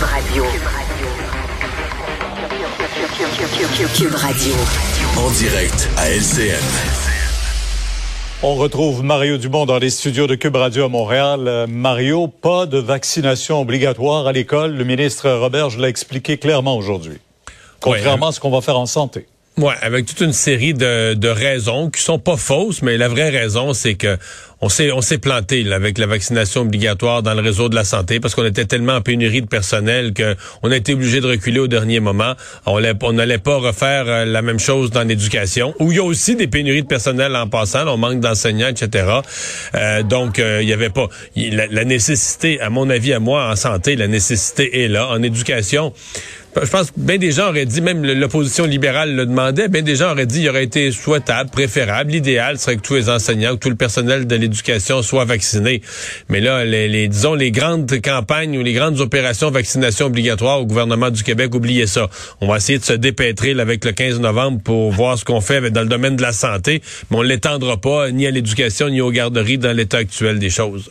[0.00, 0.44] Cube Radio.
[3.94, 4.54] Cube Radio.
[5.18, 6.56] En direct à LCN.
[8.42, 11.46] On retrouve Mario Dumont dans les studios de Cube Radio à Montréal.
[11.46, 14.74] Euh, Mario, pas de vaccination obligatoire à l'école.
[14.74, 17.18] Le ministre Robert l'a expliqué clairement aujourd'hui.
[17.82, 19.26] Contrairement à ce qu'on va faire en santé.
[19.58, 23.30] Ouais, avec toute une série de, de, raisons qui sont pas fausses, mais la vraie
[23.30, 24.16] raison, c'est que
[24.62, 27.84] on s'est on s'est planté là, avec la vaccination obligatoire dans le réseau de la
[27.84, 31.26] santé parce qu'on était tellement en pénurie de personnel que on a été obligé de
[31.26, 32.34] reculer au dernier moment.
[32.66, 32.80] On
[33.12, 36.46] n'allait pas refaire euh, la même chose dans l'éducation où il y a aussi des
[36.46, 37.88] pénuries de personnel en passant.
[37.88, 39.20] on manque d'enseignants, etc.
[39.74, 43.56] Euh, donc euh, il y avait pas la nécessité, à mon avis, à moi en
[43.56, 45.08] santé, la nécessité est là.
[45.08, 45.92] En éducation
[46.56, 49.96] je pense que bien des gens auraient dit, même l'opposition libérale le demandait, bien des
[49.96, 53.60] gens auraient dit il aurait été souhaitable, préférable, l'idéal serait que tous les enseignants, que
[53.60, 55.80] tout le personnel de l'éducation soit vacciné.
[56.28, 61.10] Mais là, les, disons, les grandes campagnes ou les grandes opérations vaccination obligatoire au gouvernement
[61.10, 62.08] du Québec, oubliez ça.
[62.40, 65.70] On va essayer de se dépêtrer avec le 15 novembre pour voir ce qu'on fait
[65.70, 69.00] dans le domaine de la santé, mais on ne l'étendra pas ni à l'éducation ni
[69.00, 70.90] aux garderies dans l'état actuel des choses.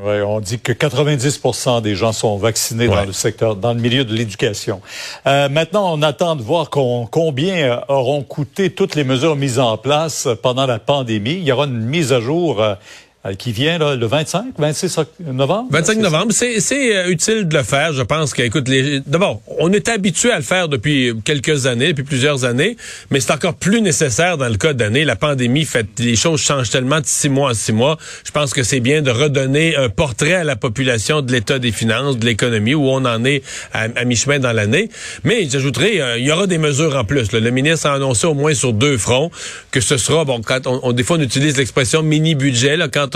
[0.00, 4.06] Oui, on dit que 90% des gens sont vaccinés dans le secteur, dans le milieu
[4.06, 4.80] de l'éducation.
[5.26, 9.76] Euh, maintenant, on attend de voir combien euh, auront coûté toutes les mesures mises en
[9.76, 11.32] place pendant la pandémie.
[11.34, 12.74] Il y aura une mise à jour euh,
[13.38, 15.68] qui vient là, le 25, 26 novembre?
[15.70, 17.92] 25 novembre, c'est euh, utile de le faire.
[17.92, 18.68] Je pense que, écoute,
[19.06, 22.76] d'abord, on est habitué à le faire depuis quelques années, depuis plusieurs années,
[23.10, 25.04] mais c'est encore plus nécessaire dans le cas d'année.
[25.04, 27.96] La pandémie fait, les choses changent tellement de six mois à six mois.
[28.24, 31.70] Je pense que c'est bien de redonner un portrait à la population de l'état des
[31.70, 34.88] finances, de l'économie, où on en est à, mi-chemin dans l'année.
[35.22, 37.30] Mais j'ajouterais, euh, il y aura des mesures en plus.
[37.30, 39.30] Le ministre a annoncé au moins sur deux fronts
[39.70, 43.11] que ce sera, bon, quand on, on des fois on utilise l'expression mini-budget, là, quand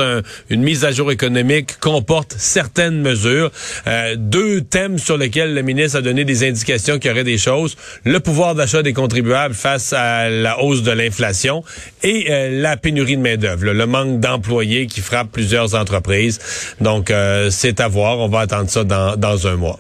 [0.50, 3.50] une mise à jour économique comporte certaines mesures.
[3.86, 7.38] Euh, deux thèmes sur lesquels le ministre a donné des indications qu'il y aurait des
[7.38, 7.76] choses.
[8.04, 11.62] Le pouvoir d'achat des contribuables face à la hausse de l'inflation
[12.02, 16.38] et euh, la pénurie de main-d'œuvre, le manque d'employés qui frappe plusieurs entreprises.
[16.80, 18.18] Donc, euh, c'est à voir.
[18.18, 19.78] On va attendre ça dans, dans un mois.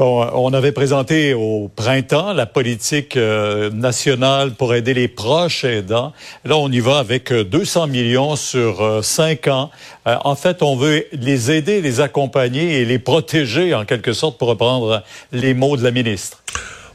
[0.00, 6.14] Bon, on avait présenté au printemps la politique euh, nationale pour aider les proches aidants.
[6.46, 9.70] Là, on y va avec 200 euh, millions sur euh, cinq ans.
[10.06, 14.48] en fait, on veut les aider, les accompagner et les protéger, en quelque sorte, pour
[14.48, 15.02] reprendre
[15.32, 16.42] les mots de la ministre.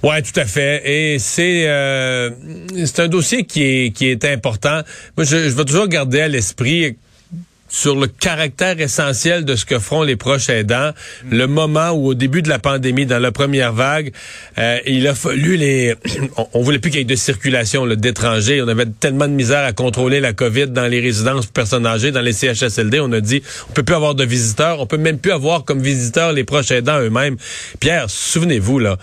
[0.02, 0.82] Ouais, tout à fait.
[0.90, 1.70] Et c'est
[2.86, 4.82] c'est un dossier qui est qui est important.
[5.16, 6.98] Moi, je, je vais toujours garder à l'esprit
[7.68, 10.92] sur le caractère essentiel de ce que feront les proches aidants.
[11.30, 14.12] Le moment où, au début de la pandémie, dans la première vague,
[14.58, 15.96] euh, il a fallu les...
[16.54, 18.62] on, voulait plus qu'il y ait de circulation d'étrangers.
[18.62, 22.12] On avait tellement de misère à contrôler la COVID dans les résidences pour personnes âgées,
[22.12, 23.00] dans les CHSLD.
[23.00, 24.80] On a dit, on peut plus avoir de visiteurs.
[24.80, 27.38] On peut même plus avoir comme visiteurs les proches aidants eux-mêmes.
[27.80, 28.98] Pierre, souvenez-vous, là,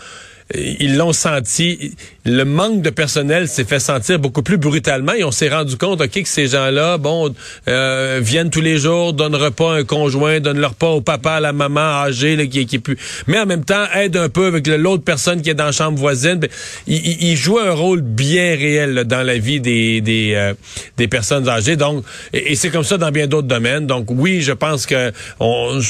[0.55, 1.95] ils l'ont senti.
[2.25, 6.01] Le manque de personnel s'est fait sentir beaucoup plus brutalement et on s'est rendu compte
[6.01, 7.35] ok que ces gens-là bon
[7.69, 11.33] euh, viennent tous les jours donnent repas à un conjoint donnent leur repas au papa
[11.33, 12.91] à la maman âgée là, qui, qui est
[13.27, 15.99] mais en même temps aide un peu avec l'autre personne qui est dans la chambre
[15.99, 16.37] voisine.
[16.37, 16.51] Ben,
[16.87, 20.55] il, il, joue un rôle bien réel dans la vie des des, euh,
[20.97, 21.77] des personnes âgées.
[21.77, 23.87] Donc et, c'est comme ça dans bien d'autres domaines.
[23.87, 25.81] Donc oui je pense que on,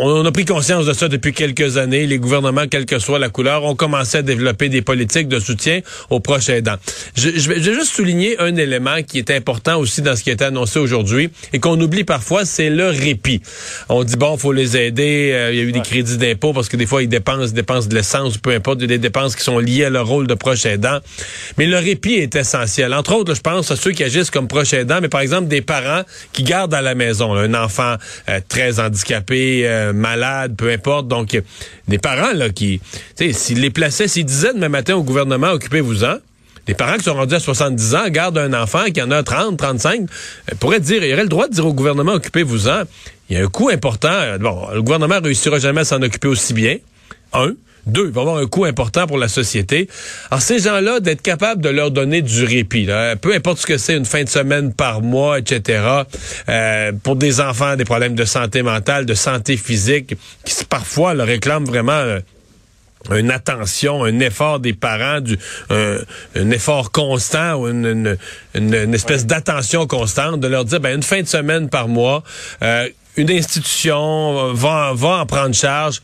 [0.00, 2.06] on a pris conscience de ça depuis quelques années.
[2.06, 5.80] Les gouvernements quelle que soit la couleur ont commencé à développer des politiques de soutien
[6.10, 6.76] aux proches aidants.
[7.14, 10.44] Je, vais, juste souligner un élément qui est important aussi dans ce qui a été
[10.44, 13.42] annoncé aujourd'hui et qu'on oublie parfois, c'est le répit.
[13.88, 16.68] On dit, bon, faut les aider, euh, il y a eu des crédits d'impôt parce
[16.68, 19.58] que des fois, ils dépensent, ils dépensent de l'essence, peu importe, des dépenses qui sont
[19.58, 20.98] liées à leur rôle de proche aidant.
[21.58, 22.94] Mais le répit est essentiel.
[22.94, 25.62] Entre autres, je pense à ceux qui agissent comme proche aidants, mais par exemple des
[25.62, 26.02] parents
[26.32, 27.96] qui gardent à la maison un enfant
[28.28, 31.08] euh, très handicapé, euh, malade, peu importe.
[31.08, 31.38] Donc,
[31.88, 32.80] des parents là qui,
[33.16, 36.16] tu sais, s'ils les plaçaient, s'ils disaient demain matin au gouvernement, occupez-vous-en.
[36.66, 39.58] Les parents qui sont rendus à 70 ans gardent un enfant qui en a 30,
[39.58, 42.84] 35, euh, pourraient dire, il aurait le droit de dire au gouvernement, occupez-vous-en.
[43.28, 44.38] Il y a un coût important.
[44.40, 46.76] Bon, le gouvernement réussira jamais à s'en occuper aussi bien.
[47.32, 47.52] Un.
[47.84, 49.88] Deux, il va avoir un coût important pour la société.
[50.30, 52.86] Alors, ces gens-là, d'être capable de leur donner du répit,
[53.20, 55.82] peu importe ce que c'est, une fin de semaine par mois, etc.,
[56.48, 60.14] euh, pour des enfants, des problèmes de santé mentale, de santé physique,
[60.44, 61.92] qui parfois leur réclament vraiment...
[61.92, 62.20] Euh,
[63.10, 65.38] une attention, un effort des parents, du,
[65.70, 68.16] un, effort constant ou une,
[68.54, 72.22] une, espèce d'attention constante, de leur dire, ben, une fin de semaine par mois,
[72.62, 76.00] euh, une institution va, va en prendre charge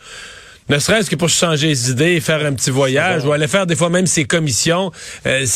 [0.69, 3.77] ne serait-ce que pour changer les idées, faire un petit voyage, ou aller faire des
[3.77, 4.93] fois même ses commissions.
[5.27, 5.47] Euh,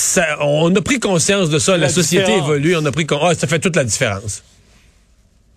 [0.40, 1.76] on a pris conscience de ça.
[1.76, 2.76] La, société évolue.
[2.76, 4.42] On a pris oh, ça fait toute la différence.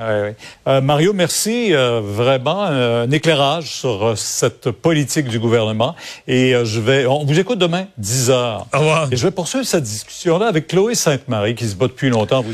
[0.01, 0.33] Euh,
[0.81, 1.73] Mario, merci.
[1.73, 5.95] Euh, vraiment un éclairage sur cette politique du gouvernement.
[6.27, 8.67] Et je vais, on vous écoute demain, 10 heures.
[8.73, 9.07] Au revoir.
[9.11, 12.41] Et je vais poursuivre cette discussion-là avec Chloé Sainte-Marie, qui se bat depuis longtemps.
[12.41, 12.53] Vous...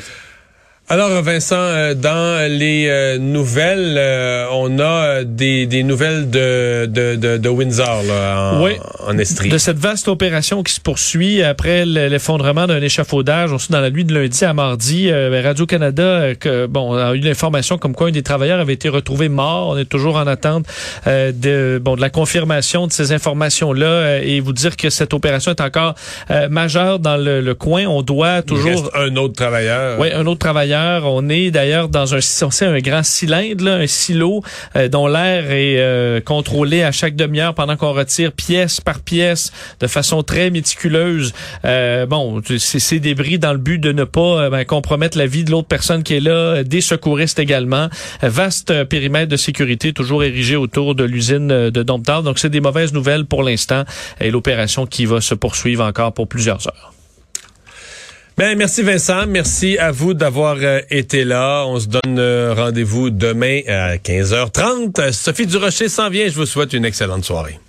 [0.92, 7.16] Alors Vincent, euh, dans les euh, nouvelles, euh, on a des, des nouvelles de, de,
[7.16, 8.74] de, de Windsor là, en, oui,
[9.08, 9.48] en Estrie.
[9.48, 13.54] De cette vaste opération qui se poursuit après l'effondrement d'un échafaudage.
[13.54, 15.10] On dans la nuit de lundi à mardi.
[15.14, 19.70] Radio-Canada que, bon, a eu l'information comme quoi un des travailleurs avait été retrouvé mort.
[19.70, 20.66] On est toujours en attente
[21.06, 25.62] de, bon, de la confirmation de ces informations-là et vous dire que cette opération est
[25.62, 25.96] encore
[26.50, 27.86] majeure dans le, le, coin.
[27.86, 28.90] On doit toujours...
[28.94, 29.98] un autre travailleur.
[29.98, 34.44] Oui, un autre travailleur on est d'ailleurs dans un, un grand cylindre, un silo
[34.76, 39.52] euh, dont l'air est euh, contrôlé à chaque demi-heure pendant qu'on retire pièce par pièce
[39.80, 41.34] de façon très méticuleuse.
[41.66, 45.52] Euh, bon, ces débris dans le but de ne pas ben, compromettre la vie de
[45.52, 47.90] l'autre personne qui est là, des secouristes également.
[48.22, 52.24] Vaste périmètre de sécurité toujours érigé autour de l'usine de Domptal.
[52.24, 53.84] Donc c'est des mauvaises nouvelles pour l'instant
[54.20, 56.94] et l'opération qui va se poursuivre encore pour plusieurs heures.
[58.42, 61.64] Ben, merci Vincent, merci à vous d'avoir euh, été là.
[61.68, 65.12] On se donne euh, rendez-vous demain à 15h30.
[65.12, 67.60] Sophie Durocher s'en vient, je vous souhaite une excellente soirée.